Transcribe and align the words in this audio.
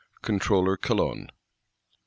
Controller 0.23 0.77
Calonne. 0.77 1.27